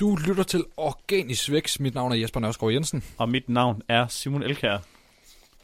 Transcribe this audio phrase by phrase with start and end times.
[0.00, 1.80] Du lytter til Organisk Vækst.
[1.80, 3.04] Mit navn er Jesper Nørskov Jensen.
[3.16, 4.78] Og mit navn er Simon Elkær.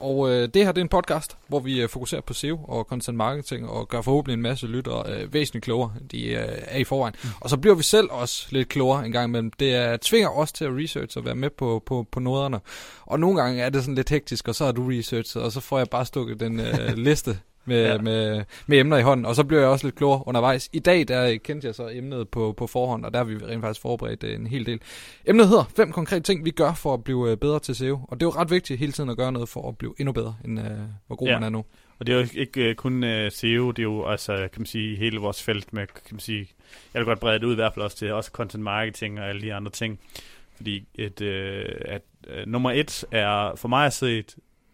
[0.00, 2.84] Og øh, det her det er en podcast, hvor vi øh, fokuserer på SEO og
[2.84, 6.84] content marketing og gør forhåbentlig en masse lyttere øh, væsentligt klogere, de øh, er i
[6.84, 7.14] forvejen.
[7.22, 7.28] Mm.
[7.40, 9.50] Og så bliver vi selv også lidt klogere en gang imellem.
[9.50, 12.60] Det er, tvinger os til at research og være med på, på, på noderne.
[13.06, 15.60] Og nogle gange er det sådan lidt hektisk, og så har du researchet, og så
[15.60, 17.98] får jeg bare stukket den øh, liste med, ja.
[17.98, 20.70] med, med emner i hånden, og så bliver jeg også lidt klogere undervejs.
[20.72, 23.62] I dag der kendte jeg så emnet på, på forhånd, og der har vi rent
[23.62, 24.80] faktisk forberedt øh, en hel del.
[25.26, 28.20] Emnet hedder fem konkrete ting, vi gør for at blive øh, bedre til SEO, og
[28.20, 30.36] det er jo ret vigtigt hele tiden at gøre noget for at blive endnu bedre,
[30.44, 30.66] end uh,
[31.06, 31.34] hvor god ja.
[31.34, 31.64] man er nu.
[31.98, 34.66] Og det er jo ikke uh, kun uh, SEO, det er jo altså, kan man
[34.66, 36.48] sige, hele vores felt med, kan man sige,
[36.94, 39.28] jeg vil godt brede det ud i hvert fald også til også content marketing og
[39.28, 40.00] alle de andre ting.
[40.56, 44.24] Fordi et, uh, at, uh, nummer et er for mig at se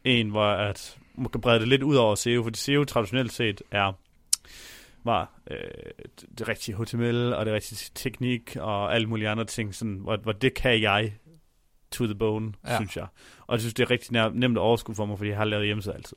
[0.04, 0.98] en, hvor at
[1.32, 3.92] kan brede det lidt ud over SEO, fordi SEO traditionelt set er
[5.04, 5.56] var øh,
[6.38, 10.32] det rigtige HTML og det rigtige teknik og alle mulige andre ting, sådan, hvor, hvor
[10.32, 11.12] det kan jeg
[11.90, 12.76] to the bone, ja.
[12.76, 13.06] synes jeg.
[13.46, 15.66] Og jeg synes, det er rigtig nemt at overskue for mig, fordi jeg har lavet
[15.66, 16.16] hjemmeside altid.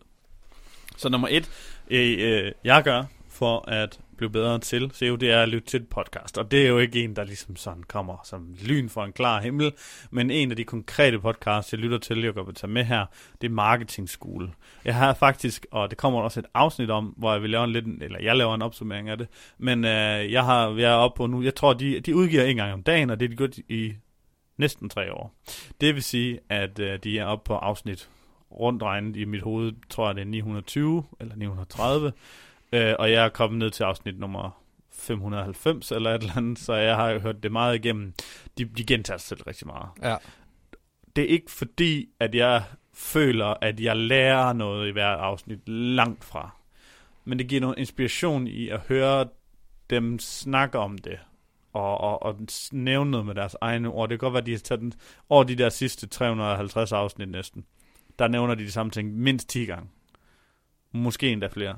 [0.97, 1.49] Så nummer et,
[1.87, 5.81] øh, øh, jeg gør for at blive bedre til SEO, det er at lytte til
[5.81, 6.37] et podcast.
[6.37, 9.41] Og det er jo ikke en, der ligesom sådan kommer som lyn for en klar
[9.41, 9.71] himmel,
[10.11, 13.05] men en af de konkrete podcasts, jeg lytter til, jeg går tage med her,
[13.41, 14.49] det er Marketing School.
[14.85, 17.71] Jeg har faktisk, og det kommer også et afsnit om, hvor jeg vil lave en
[17.71, 19.27] lidt, eller jeg laver en opsummering af det,
[19.57, 22.55] men øh, jeg har jeg er oppe på nu, jeg tror, de, de udgiver en
[22.55, 23.93] gang om dagen, og det er de gjort i
[24.57, 25.35] næsten tre år.
[25.81, 28.09] Det vil sige, at øh, de er oppe på afsnit
[28.51, 32.11] rundt regnet i mit hoved, tror jeg det er 920 eller 930,
[32.75, 36.73] Øh, og jeg er kommet ned til afsnit nummer 590 eller et eller andet, så
[36.73, 38.13] jeg har hørt det meget igennem.
[38.57, 39.89] De, de gentager sig selv rigtig meget.
[40.03, 40.15] Ja.
[41.15, 46.23] Det er ikke fordi, at jeg føler, at jeg lærer noget i hver afsnit langt
[46.23, 46.49] fra.
[47.25, 49.27] Men det giver noget inspiration i at høre
[49.89, 51.19] dem snakke om det.
[51.73, 52.39] Og, og, og
[52.71, 54.09] nævne noget med deres egne ord.
[54.09, 54.93] Det kan godt være, at de har taget den,
[55.29, 57.65] over de der sidste 350 afsnit næsten.
[58.19, 59.89] Der nævner de de samme ting mindst 10 gange.
[60.91, 61.75] Måske endda flere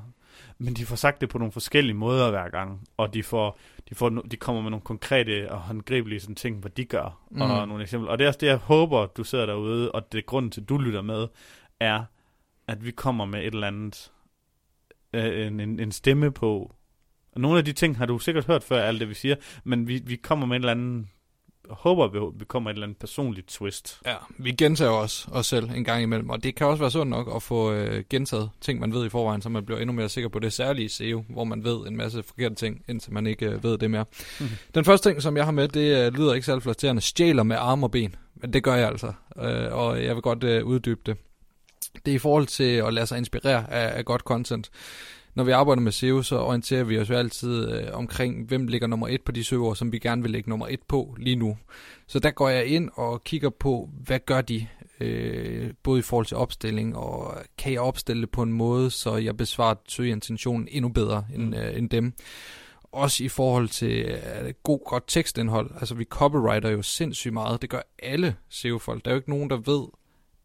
[0.57, 3.59] men de får sagt det på nogle forskellige måder hver gang, og de, får,
[3.89, 7.41] de, får, de kommer med nogle konkrete og håndgribelige sådan ting, hvad de gør, mm.
[7.41, 8.11] og nogle eksempler.
[8.11, 10.63] Og det er også det, jeg håber, du sidder derude, og det er grunden til,
[10.63, 11.27] du lytter med,
[11.79, 12.03] er,
[12.67, 14.11] at vi kommer med et eller andet,
[15.13, 16.75] øh, en, en stemme på.
[17.31, 19.87] Og nogle af de ting har du sikkert hørt før, alt det vi siger, men
[19.87, 21.07] vi, vi kommer med et eller andet
[21.69, 24.01] håber, vi, vi kommer et eller andet personligt twist.
[24.05, 27.09] Ja, vi gentager os, os selv en gang imellem, og det kan også være sundt
[27.09, 30.09] nok at få øh, gentaget ting, man ved i forvejen, så man bliver endnu mere
[30.09, 33.45] sikker på det særlige SEO, hvor man ved en masse forkerte ting, indtil man ikke
[33.45, 34.05] øh, ved det mere.
[34.39, 34.55] Mm-hmm.
[34.75, 37.55] Den første ting, som jeg har med, det øh, lyder ikke særlig flatterende, stjæler med
[37.59, 41.01] arme og ben, men det gør jeg altså, øh, og jeg vil godt øh, uddybe
[41.05, 41.17] det.
[42.05, 44.69] Det er i forhold til at lade sig inspirere af, af godt content
[45.37, 48.87] når vi arbejder med SEO, så orienterer vi os jo altid øh, omkring, hvem ligger
[48.87, 51.57] nummer et på de søger, som vi gerne vil lægge nummer et på lige nu.
[52.07, 54.67] Så der går jeg ind og kigger på, hvad gør de,
[54.99, 59.17] øh, både i forhold til opstilling, og kan jeg opstille det på en måde, så
[59.17, 61.53] jeg besvarer søgeintentionen endnu bedre end, mm.
[61.53, 62.13] øh, end dem.
[62.91, 65.71] Også i forhold til øh, god, godt tekstindhold.
[65.79, 67.61] Altså vi copywriter jo sindssygt meget.
[67.61, 69.05] Det gør alle SEO-folk.
[69.05, 69.87] Der er jo ikke nogen, der ved,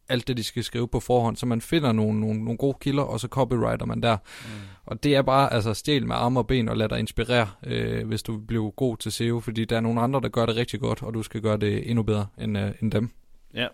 [0.08, 3.02] alt det, de skal skrive på forhånd, så man finder nogle, nogle, nogle gode kilder,
[3.02, 4.16] og så copywriter man der.
[4.16, 4.50] Mm.
[4.86, 8.06] Og det er bare altså stjæl med arme og ben og lad dig inspirere, øh,
[8.06, 10.80] hvis du bliver god til SEO, fordi der er nogle andre, der gør det rigtig
[10.80, 13.10] godt, og du skal gøre det endnu bedre end, øh, end dem.
[13.54, 13.66] Ja.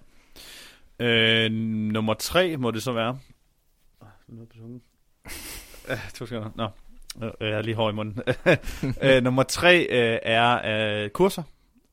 [1.01, 1.53] Øh,
[1.93, 3.19] nummer tre må det så være.
[4.59, 4.83] Tungen.
[6.15, 6.51] to sekunder.
[6.55, 6.69] Nå.
[7.41, 8.23] Jeg er lige hård i munden.
[9.03, 10.61] øh, nummer tre øh, er
[11.05, 11.43] øh, kurser.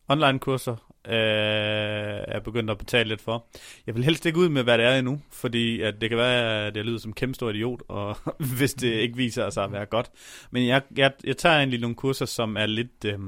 [0.08, 3.48] Online kurser øh, er begyndt at betale lidt for.
[3.88, 6.68] Jeg vil helst ikke ud med, hvad det er endnu, fordi at det kan være,
[6.68, 8.18] at jeg lyder som kæmpe stor idiot, og
[8.58, 10.12] hvis det ikke viser sig at være godt.
[10.52, 13.20] Men jeg, jeg, jeg tager egentlig nogle kurser, som er lidt øh,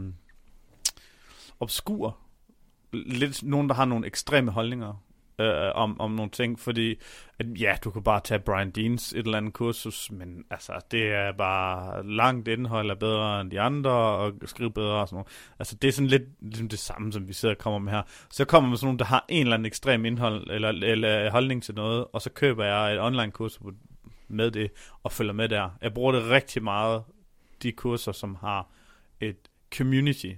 [1.60, 2.18] obskur.
[2.94, 5.04] Lidt nogen, der har nogle ekstreme holdninger
[5.40, 6.96] øh, om, om nogle ting, fordi
[7.40, 11.14] at, ja, du kan bare tage Brian Deans et eller andet kursus, men altså, det
[11.14, 15.28] er bare langt indhold er bedre end de andre, og skrive bedre og sådan noget.
[15.60, 18.02] Altså, det er sådan lidt ligesom det samme, som vi sidder og kommer med her.
[18.30, 21.64] Så kommer man sådan nogen, der har en eller anden ekstrem indhold, eller, eller holdning
[21.64, 23.74] til noget, og så køber jeg et online kursus
[24.28, 24.72] med det,
[25.04, 25.70] og følger med der.
[25.82, 27.04] Jeg bruger det rigtig meget,
[27.64, 28.70] de kurser, som har
[29.22, 29.38] et
[29.78, 30.32] community.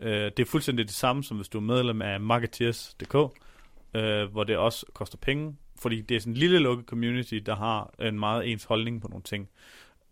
[0.00, 3.14] Øh, det er fuldstændig det samme, som hvis du er medlem af Marketeers.dk,
[3.94, 7.56] øh, hvor det også koster penge, fordi det er sådan en lille lukket community, der
[7.56, 9.48] har en meget ens holdning på nogle ting.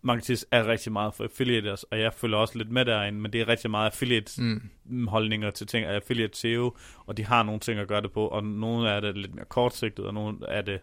[0.03, 3.41] Marketis er rigtig meget for affiliates, og jeg følger også lidt med derinde, men det
[3.41, 4.43] er rigtig meget affiliate
[4.85, 5.07] mm.
[5.07, 8.45] holdninger til ting, affiliate SEO, og de har nogle ting at gøre det på, og
[8.45, 10.81] nogle af det er lidt mere kortsigtet, og nogle af det,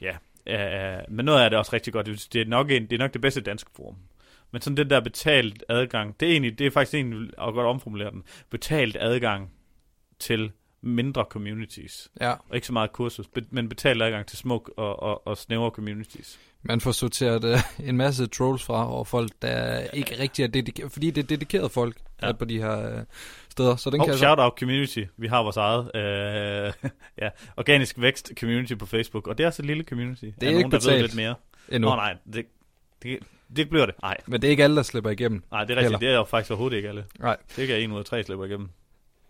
[0.00, 2.06] ja, uh, men noget af det er også rigtig godt.
[2.06, 3.96] Det er nok, en, det, er nok det bedste danske forum.
[4.50, 7.66] Men sådan den der betalt adgang, det er egentlig, det er faktisk egentlig at godt
[7.66, 9.50] omformulere den, betalt adgang
[10.18, 10.52] til
[10.84, 12.10] mindre communities.
[12.20, 15.70] Ja, Og ikke så meget kursus, men betalt adgang til smuk og, og, og snævre
[15.70, 16.38] communities.
[16.62, 17.58] man får sorteret uh,
[17.88, 21.68] en masse trolls fra, og folk, der ikke rigtig er dedikeret, fordi det er dedikerede
[21.68, 22.26] folk, Ja.
[22.26, 22.32] ja.
[22.32, 23.02] på de her uh,
[23.48, 23.76] steder.
[23.76, 25.04] Så den Oh, kan shout out community.
[25.16, 26.90] Vi har vores eget øh,
[27.22, 30.24] ja, organisk vækst community på Facebook, og det er også et lille community.
[30.24, 31.34] er nogen, ikke der ved lidt mere.
[31.68, 31.88] endnu.
[31.88, 32.46] Nå nej, det,
[33.02, 33.18] det,
[33.56, 33.94] det bliver det.
[34.02, 35.42] Nej, Men det er ikke alle, der slipper igennem.
[35.50, 35.84] nej, det er rigtigt.
[35.84, 35.98] Heller.
[35.98, 37.04] Det er jo faktisk overhovedet ikke alle.
[37.18, 37.36] Nej.
[37.48, 38.68] Det er ikke en ud af tre slipper igennem.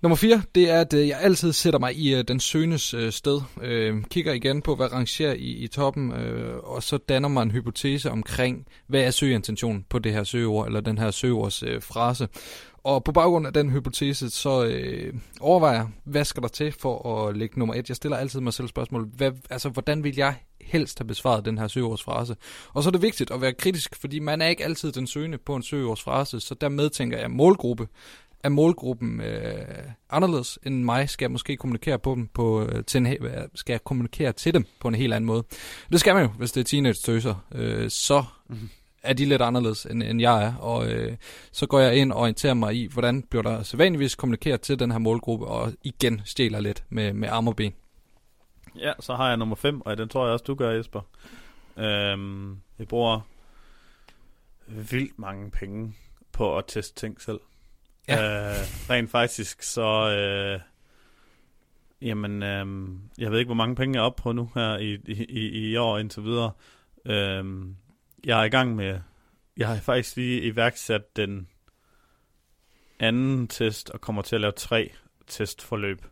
[0.04, 3.12] Nummer 4, det er, at øh, jeg altid sætter mig i øh, den søgendes øh,
[3.12, 3.40] sted.
[3.62, 7.50] Øh, kigger igen på, hvad rangerer i, i toppen, øh, og så danner man en
[7.50, 12.28] hypotese omkring, hvad er søgeintentionen på det her søgeord, eller den her søgeords øh, frase.
[12.82, 17.26] Og på baggrund af den hypotese, så øh, overvejer jeg, hvad skal der til for
[17.28, 17.88] at lægge nummer et.
[17.88, 21.58] Jeg stiller altid mig selv spørgsmål, hvad, altså, hvordan vil jeg helst have besvaret den
[21.58, 22.36] her søgeordsfrase?
[22.72, 25.38] Og så er det vigtigt at være kritisk, fordi man er ikke altid den søgende
[25.38, 27.88] på en søgeordsfrase, så der medtænker jeg målgruppe
[28.44, 29.66] er målgruppen øh,
[30.10, 33.16] anderledes end mig, skal jeg måske kommunikere på dem på, øh, til en,
[33.54, 35.44] skal jeg kommunikere til dem på en helt anden måde.
[35.92, 37.34] Det skal man jo, hvis det er teenage-tøser.
[37.54, 38.70] Øh, så Mhm.
[39.02, 41.16] er de lidt anderledes, end, end jeg er, og øh,
[41.52, 44.90] så går jeg ind og orienterer mig i, hvordan bliver der sædvanligvis kommunikeret til den
[44.90, 47.72] her målgruppe, og igen stjæler lidt med, med arm og ben.
[48.78, 51.00] Ja, så har jeg nummer 5, og den tror jeg også, du gør, Jesper.
[51.76, 53.20] Øhm, jeg bruger
[54.68, 55.94] vildt mange penge
[56.32, 57.40] på at teste ting selv.
[58.08, 58.50] Ja.
[58.50, 60.10] Øh, rent faktisk, så...
[60.10, 60.60] Øh,
[62.02, 64.94] jamen, øh, jeg ved ikke, hvor mange penge jeg er oppe på nu her i,
[64.94, 66.52] i, i, i år indtil videre.
[67.04, 67.44] Øh,
[68.24, 69.00] jeg er i gang med...
[69.56, 71.48] Jeg har faktisk lige iværksat den
[72.98, 74.90] anden test, og kommer til at lave tre
[75.26, 76.04] testforløb.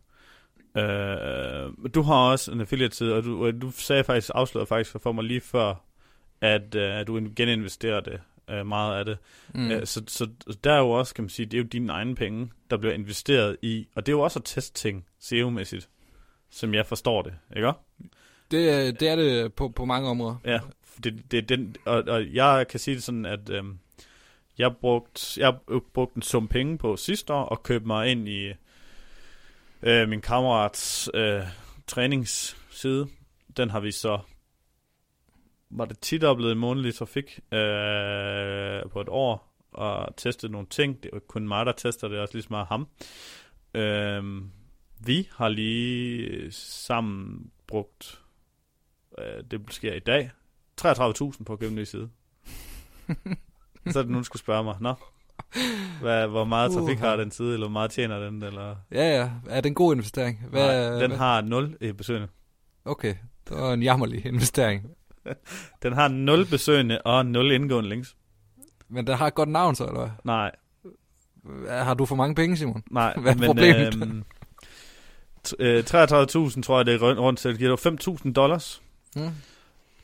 [0.76, 5.24] Øh, du har også en affiliate-side, og du, du sagde faktisk, afslørede faktisk for mig
[5.24, 5.74] lige før,
[6.40, 9.18] at, øh, at du geninvesterer det, øh, meget af det.
[9.54, 9.60] Mm.
[9.60, 9.86] Mm.
[9.86, 10.28] Så, så
[10.64, 12.94] der er jo også, kan man sige, det er jo dine egne penge, der bliver
[12.94, 15.88] investeret i, og det er jo også at teste ting, SEO-mæssigt,
[16.50, 17.72] som jeg forstår det, ikke?
[18.50, 20.36] Det, er- det er det på, på mange områder.
[20.44, 20.58] Ja,
[21.04, 23.78] det, det den, og, og jeg kan sige det sådan, at øhm,
[24.58, 28.28] jeg brugt, jeg har brugt en sum penge på sidste år, og købte mig ind
[28.28, 28.52] i
[29.82, 31.40] øh, min kammerats øh,
[31.86, 33.06] træningsside.
[33.56, 34.18] Den har vi så,
[35.72, 40.96] var det tit blevet i månedlig trafik øh, på et år, og testet nogle ting.
[41.02, 42.88] Det er jo kun mig, der tester det, er også lige så meget ham.
[43.74, 44.42] Øh,
[45.06, 48.20] vi har lige sammen brugt,
[49.18, 50.30] øh, det sker i dag,
[50.80, 52.08] 33.000 på ny side.
[53.90, 54.94] så er det nogen, skulle spørge mig, nå,
[56.00, 57.08] hvad, hvor meget trafik Uha.
[57.08, 58.76] har den side, eller hvor meget tjener den, eller...
[58.92, 59.30] Ja, ja.
[59.48, 60.40] Er det en god investering?
[60.52, 62.28] Nej, den hvad- har 0 i besøgende.
[62.84, 63.14] Okay,
[63.48, 64.90] det var en jammerlig investering.
[65.82, 68.16] Den har 0 besøgende og 0 indgående links.
[68.88, 70.10] Men der har et godt navn så, eller hvad?
[70.24, 70.50] Nej,
[71.68, 72.82] Har du for mange penge, Simon?
[72.90, 73.14] nej.
[73.22, 73.94] Hvad er problemet?
[74.02, 74.24] øhm,
[75.58, 77.50] øh, 33.000 tror jeg, det er rundt, til.
[77.50, 78.82] Det giver 5.000 dollars.
[79.16, 79.30] Hmm.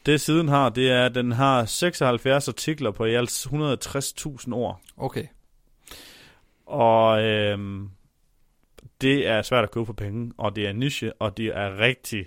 [0.07, 4.81] Det siden har, det er, at den har 76 artikler på i alt 160.000 ord.
[4.97, 5.27] Okay.
[6.67, 7.89] Og øhm,
[9.01, 12.27] det er svært at købe for penge, og det er niche, og det er rigtig,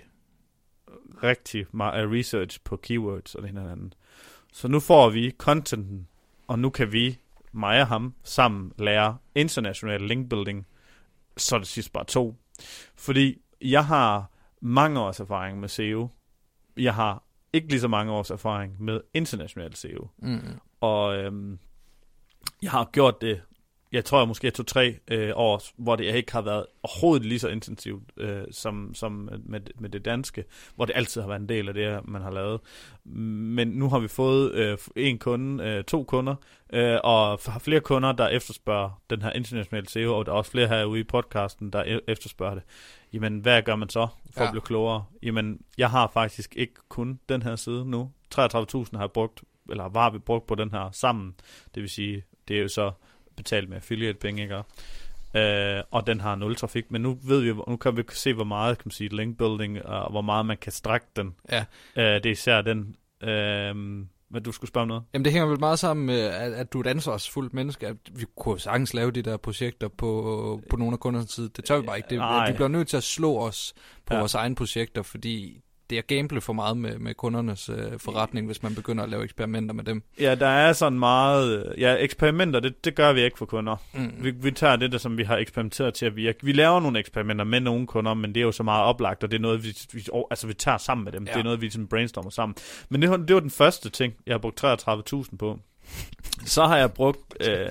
[1.22, 3.96] rigtig meget research på keywords og det ene og andet.
[4.52, 6.08] Så nu får vi contenten,
[6.46, 7.18] og nu kan vi,
[7.52, 10.66] mig og ham, sammen lære international linkbuilding,
[11.36, 12.36] så er det sidst bare to.
[12.96, 16.08] Fordi jeg har mange års erfaring med SEO.
[16.76, 20.08] Jeg har ikke lige så mange års erfaring med international SEO.
[20.18, 20.58] Mm.
[20.80, 21.58] Og øhm,
[22.62, 23.42] jeg har gjort det,
[23.92, 27.48] jeg tror jeg måske to-tre øh, år, hvor det ikke har været overhovedet lige så
[27.48, 30.44] intensivt øh, som, som med, med det danske,
[30.76, 32.60] hvor det altid har været en del af det, man har lavet.
[33.04, 36.34] Men nu har vi fået øh, en kunde, øh, to kunder,
[36.72, 40.50] øh, og har flere kunder, der efterspørger den her internationale SEO, og der er også
[40.50, 42.62] flere herude i podcasten, der e- efterspørger det.
[43.12, 44.42] Jamen, hvad gør man så for ja.
[44.42, 44.48] Ja.
[44.48, 45.04] at blive klogere?
[45.22, 48.10] Jamen, jeg har faktisk ikke kun den her side nu.
[48.34, 51.34] 33.000 har jeg brugt, eller var vi brugt på den her sammen.
[51.74, 52.92] Det vil sige, det er jo så
[53.36, 54.62] betalt med affiliate penge, ikke?
[55.34, 58.44] Øh, og den har nul trafik, men nu ved vi, nu kan vi se, hvor
[58.44, 61.34] meget, kan man sige, link building, og hvor meget man kan strække den.
[61.50, 61.64] Ja.
[61.96, 65.02] Øh, det er især den, øh, hvad du skulle spørge om noget?
[65.14, 67.86] Jamen det hænger vel meget sammen med, at, at du er et ansvarsfuldt menneske.
[67.86, 71.50] At vi kunne sagtens lave de der projekter på, på nogle af kundernes side.
[71.56, 72.08] Det tør vi bare ikke.
[72.10, 73.74] Det, vi bliver nødt til at slå os
[74.06, 74.20] på ja.
[74.20, 75.60] vores egne projekter, fordi
[75.92, 79.24] det er gamble for meget med, med kundernes øh, forretning, hvis man begynder at lave
[79.24, 80.02] eksperimenter med dem.
[80.20, 83.76] Ja, der er sådan meget, ja, eksperimenter, det, det gør vi ikke for kunder.
[83.94, 84.12] Mm.
[84.20, 86.38] Vi, vi tager det, der, som vi har eksperimenteret til at virke.
[86.42, 89.30] Vi laver nogle eksperimenter med nogle kunder, men det er jo så meget oplagt, og
[89.30, 91.24] det er noget, vi, vi, altså, vi tager sammen med dem.
[91.26, 91.32] Ja.
[91.32, 92.56] Det er noget, vi ligesom brainstormer sammen.
[92.88, 95.58] Men det, var- det var den første ting, jeg har brugt 33.000 på.
[96.44, 97.66] Så har jeg brugt, øh,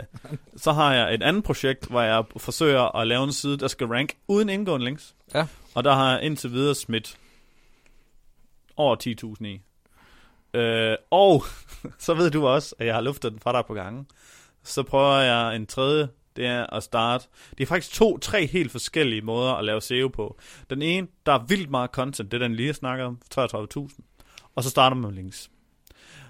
[0.57, 3.87] så har jeg et andet projekt, hvor jeg forsøger at lave en side, der skal
[3.87, 5.13] rank uden indgående links.
[5.35, 5.45] Ja.
[5.75, 7.17] Og der har jeg indtil videre smidt
[8.81, 8.95] over
[9.39, 9.61] 10.000 i.
[10.53, 11.43] Øh, og
[12.05, 14.07] så ved du også, at jeg har luftet den fra dig på gangen.
[14.63, 17.27] Så prøver jeg en tredje, det er at starte.
[17.57, 20.37] Det er faktisk to, tre helt forskellige måder at lave SEO på.
[20.69, 23.99] Den ene, der er vildt meget content, det er den lige snakker om, 33.000.
[24.55, 25.51] Og så starter man med links.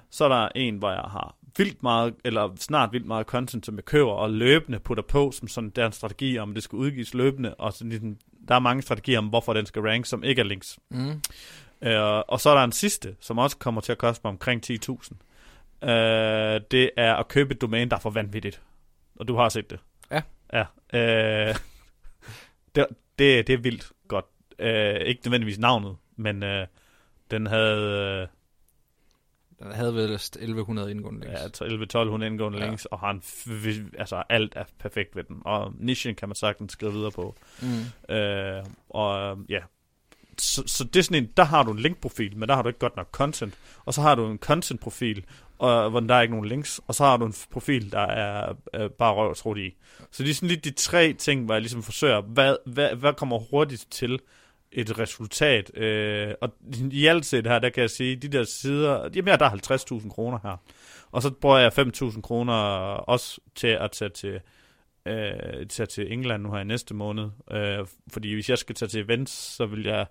[0.09, 3.75] Så er der en, hvor jeg har vildt meget, eller snart vildt meget content, som
[3.75, 6.75] jeg køber og løbende putter på, som sådan der er en strategi om, det skal
[6.75, 8.17] udgives løbende, og sådan ligesom,
[8.47, 10.79] der er mange strategier om, hvorfor den skal rank, som ikke er links.
[10.89, 11.21] Mm.
[11.83, 14.63] Øh, og så er der en sidste, som også kommer til at koste mig omkring
[14.71, 15.89] 10.000.
[15.89, 18.61] Øh, det er at købe et domæne, der er for vanvittigt.
[19.19, 19.79] Og du har set det.
[20.11, 20.21] Ja.
[20.53, 20.65] Ja.
[21.49, 21.55] Øh,
[22.75, 22.85] det,
[23.19, 24.25] det, det er vildt godt.
[24.59, 26.67] Øh, ikke nødvendigvis navnet, men øh,
[27.31, 28.21] den havde...
[28.21, 28.27] Øh,
[29.67, 31.61] Den havde vel 1100 indgående links.
[31.61, 32.63] Ja, 11-1200 indgående Ja.
[32.63, 32.69] ja.
[32.69, 35.41] links, og har en f- altså alt er perfekt ved den.
[35.45, 37.35] Og nichen kan man sagtens skrive videre på.
[37.61, 38.13] Mm.
[38.15, 39.59] Øh, og ja,
[40.41, 42.67] så, så det er sådan en, der har du en linkprofil, men der har du
[42.67, 43.53] ikke godt nok content.
[43.85, 45.25] Og så har du en contentprofil,
[45.57, 46.81] og, hvor der er ikke nogen links.
[46.87, 49.75] Og så har du en profil, der er, øh, bare røv i.
[50.11, 53.13] Så det er sådan lidt de tre ting, hvor jeg ligesom forsøger, hvad, hvad, hvad
[53.13, 54.19] kommer hurtigt til
[54.71, 55.77] et resultat.
[55.77, 56.49] Øh, og
[56.91, 59.99] i alt set her, der kan jeg sige, de der sider, jamen ja, der er
[60.01, 60.57] 50.000 kroner her.
[61.11, 64.39] Og så bruger jeg 5.000 kroner også til at tage til,
[65.05, 67.29] øh, tage til England nu her i næste måned.
[67.51, 70.05] Øh, fordi hvis jeg skal tage til events, så vil jeg...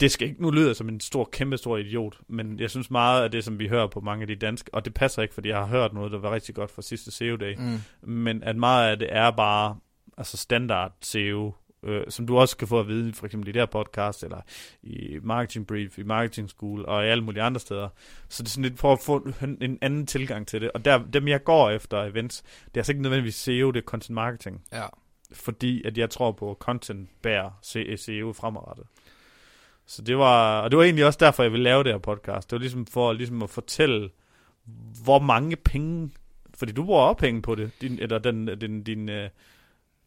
[0.00, 0.42] Det skal ikke...
[0.42, 3.44] Nu lyder jeg som en stor, kæmpe stor idiot, men jeg synes meget af det,
[3.44, 5.66] som vi hører på mange af de danske, og det passer ikke, fordi jeg har
[5.66, 8.10] hørt noget, der var rigtig godt fra sidste SEO-dag, Mm.
[8.12, 9.76] men at meget af det er bare
[10.18, 13.62] altså standard SEO, øh, som du også kan få at vide, for eksempel i det
[13.62, 14.40] her podcast, eller
[14.82, 17.88] i Marketing Brief, i Marketing School, og i alle mulige andre steder.
[18.28, 20.70] Så det er sådan lidt for at få en, en anden tilgang til det.
[20.70, 23.84] Og der, dem jeg går efter events, det er altså ikke nødvendigvis SEO, det er
[23.84, 24.62] content marketing.
[24.72, 24.86] Ja.
[25.32, 27.50] Fordi at jeg tror på, at content bærer
[27.96, 28.86] SEO fremadrettet.
[29.86, 32.50] Så det var, og det var egentlig også derfor, jeg ville lave det her podcast.
[32.50, 34.10] Det var ligesom for ligesom at fortælle,
[35.04, 36.10] hvor mange penge,
[36.54, 39.28] fordi du bruger også penge på det, din, eller den, din, din, øh,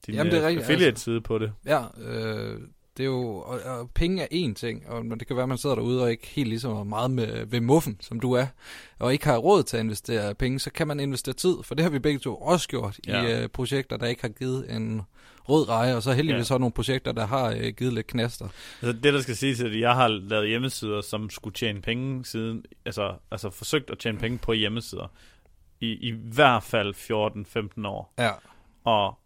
[0.07, 1.53] din Jamen, det er øh, rigtigt, affiliate-side på det.
[1.65, 2.59] Ja, øh,
[2.97, 5.57] det er jo, og, og penge er én ting, og det kan være, at man
[5.57, 8.45] sidder derude og ikke helt ligesom er meget med, ved muffen, som du er,
[8.99, 11.83] og ikke har råd til at investere penge, så kan man investere tid, for det
[11.83, 13.21] har vi begge to også gjort Ja.
[13.23, 15.01] i øh, projekter, der ikke har givet en
[15.49, 16.43] rød reje, og så heldigvis Ja.
[16.43, 18.47] så nogle projekter, der har øh, givet lidt knaster.
[18.81, 22.25] Altså det, der skal siges, er, at jeg har lavet hjemmesider, som skulle tjene penge
[22.25, 25.11] siden, altså, altså forsøgt at tjene penge på hjemmesider,
[25.79, 26.93] i, i hvert fald
[27.81, 28.13] 14-15 år.
[28.19, 28.31] Ja,
[28.83, 29.17] Og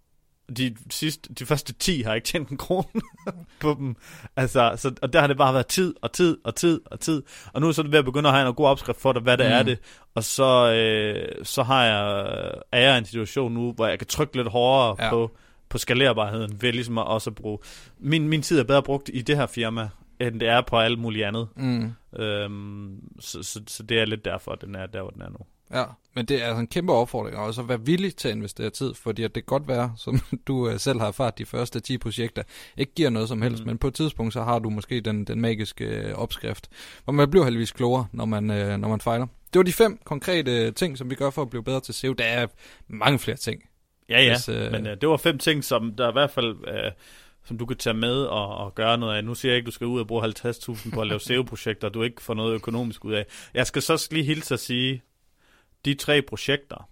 [0.58, 3.02] de, sidste, de første 10 har ikke tjent en krone
[3.62, 3.96] på dem.
[4.36, 7.24] Altså, så, og der har det bare været tid og tid og tid og tid.
[7.54, 9.22] Og nu er så det ved at begynde at have en god opskrift for det,
[9.24, 9.52] hvad det Mm.
[9.52, 9.80] er det.
[10.16, 12.26] Og så, øh, så har jeg,
[12.72, 15.10] er jeg i en situation nu, hvor jeg kan trykke lidt hårdere ja.
[15.10, 15.32] på,
[15.70, 17.58] på skalerbarheden, ved ligesom at også bruge...
[18.00, 21.00] Min, min tid er bedre brugt i det her firma, end det er på alt
[21.00, 21.48] muligt andet.
[21.56, 21.92] mm.
[22.20, 25.30] Øhm, så, så, så det er lidt derfor, at den er der, hvor den er
[25.30, 25.38] nu.
[25.74, 25.84] Ja,
[26.16, 28.70] men det er altså en kæmpe opfordring, og også at være villig til at investere
[28.70, 31.80] tid, fordi at det kan godt være, som du øh, selv har erfaret, de første
[31.80, 32.44] 10 projekter
[32.78, 33.63] ikke giver noget som helst, mm.
[33.63, 33.68] Mm.
[33.68, 36.70] men på et tidspunkt, så har du måske den, den magiske øh, opskrift,
[37.04, 39.25] hvor man bliver heldigvis klogere, når man, øh, når man fejler.
[39.54, 42.13] Det var de fem konkrete ting, som vi gør for at blive bedre til SEO.
[42.13, 42.48] Der er
[42.88, 43.63] mange flere ting.
[44.10, 46.56] Ja, ja, Hvis, øh, men øh, det var fem ting, som der i hvert fald...
[46.68, 46.92] Øh,
[47.46, 49.24] som du kan tage med og, og gøre noget af.
[49.24, 51.90] Nu siger jeg ikke, at du skal ud og bruge 50.000 på at lave SEO-projekter,
[51.90, 53.25] du ikke får noget økonomisk ud af.
[53.54, 55.01] Jeg skal så lige hilse at sige,
[55.86, 56.90] de tre projekter,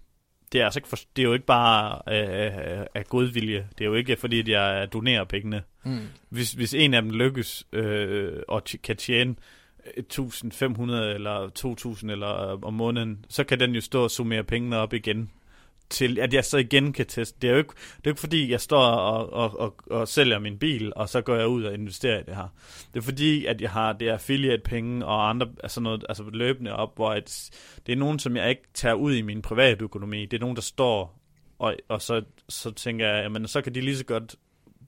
[0.51, 3.67] det er, altså ikke for, det er jo ikke bare øh, af godvilje.
[3.77, 5.63] Det er jo ikke fordi, at jeg donerer pengene.
[5.83, 5.99] Mm.
[6.29, 9.35] Hvis, hvis en af dem lykkes øh, og t- kan tjene
[9.79, 11.49] 1.500 eller
[12.05, 15.31] 2.000 eller øh, om måneden, så kan den jo stå og summere pengene op igen
[15.89, 17.37] til at jeg så igen kan teste.
[17.41, 20.39] Det er jo ikke, det er ikke fordi, jeg står og, og, og, og sælger
[20.39, 22.47] min bil, og så går jeg ud og investerer i det her.
[22.93, 26.95] Det er fordi, at jeg har det affiliate-penge og andre altså noget, altså løbende op,
[26.95, 27.51] hvor et,
[27.85, 30.25] det er nogen, som jeg ikke tager ud i min private økonomi.
[30.25, 31.19] Det er nogen, der står,
[31.59, 34.35] og, og så, så tænker jeg, jamen så kan de lige så godt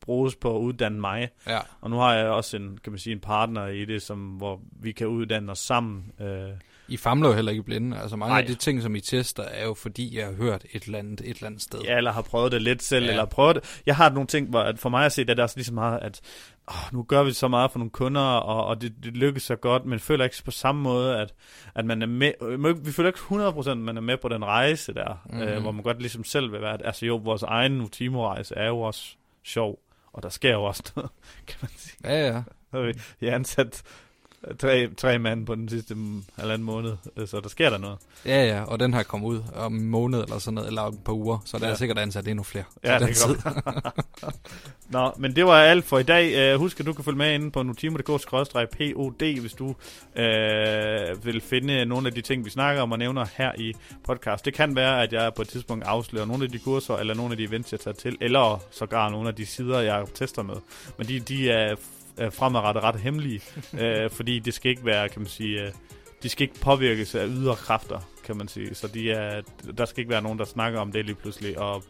[0.01, 1.29] bruges på at uddanne mig.
[1.47, 1.59] Ja.
[1.81, 4.61] Og nu har jeg også en, kan man sige, en partner i det, som, hvor
[4.79, 6.11] vi kan uddanne os sammen.
[6.21, 6.49] Øh,
[6.91, 7.99] I famler jo heller ikke blinde.
[7.99, 8.41] Altså mange Nej.
[8.41, 11.21] af de ting, som I tester, er jo fordi, jeg har hørt et eller andet,
[11.21, 11.79] et eller andet sted.
[11.81, 13.11] Ja, eller har prøvet det lidt selv, Ja.
[13.11, 13.81] eller prøvet det.
[13.85, 15.73] Jeg har nogle ting, hvor at for mig at se, det er også lige så
[15.73, 16.21] meget, at
[16.67, 19.55] åh, nu gør vi så meget for nogle kunder, og, og det, det lykkes så
[19.55, 21.33] godt, men føler ikke på samme måde, at,
[21.75, 23.19] at man er med, øh, vi føler ikke
[23.67, 25.35] 100% at man er med på den rejse der, Mhm.
[25.37, 25.49] mm-hmm.
[25.53, 28.79] øh, hvor man godt ligesom selv vil være, altså jo, vores egen Nutimo-rejse er jo
[28.81, 29.79] også sjov,
[30.13, 31.11] og der sker jo også noget,
[31.47, 31.97] kan man sige.
[32.03, 32.41] Ja, ja.
[33.19, 33.81] Vi- har ansat
[34.59, 35.95] tre, tre mand på den sidste
[36.39, 36.93] halvanden måned,
[37.25, 37.97] så der sker der noget.
[38.25, 40.93] Ja, ja, og den her kommer ud om en måned eller sådan noget, eller om
[40.93, 41.71] et par uger, så der ja.
[41.71, 42.63] er sikkert ansat endnu flere.
[42.83, 43.07] Ja, det
[43.43, 43.61] kan
[44.89, 46.53] Nå, men det var alt for i dag.
[46.53, 51.85] Uh, husk, at du kan følge med inde på nutimo.dk-pod, hvis du uh, vil finde
[51.85, 54.45] nogle af de ting, vi snakker om og nævner her i podcast.
[54.45, 57.31] Det kan være, at jeg på et tidspunkt afslører nogle af de kurser, eller nogle
[57.31, 60.55] af de events, jeg tager til, eller sågar nogle af de sider, jeg tester med.
[60.97, 61.75] Men de, de er
[62.21, 63.41] øh, fremadrettet ret hemmelige,
[63.81, 65.71] øh, fordi det skal ikke være, kan man sige, øh,
[66.23, 68.75] de skal ikke påvirkes af ydre kræfter, kan man sige.
[68.75, 69.41] Så de er,
[69.77, 71.83] der skal ikke være nogen, der snakker om det lige pludselig, og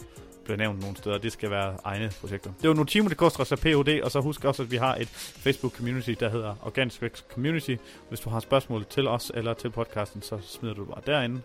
[0.44, 1.18] bliver nævnt nogle steder.
[1.18, 2.52] Det skal være egne projekter.
[2.62, 5.08] Det var Notimo, det koster sig POD, og så husk også, at vi har et
[5.46, 7.76] Facebook-community, der hedder Organic Vækst Community.
[8.10, 11.42] Hvis du har spørgsmål til os eller til podcasten, så smider du bare derinde.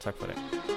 [0.00, 0.73] Tak for det.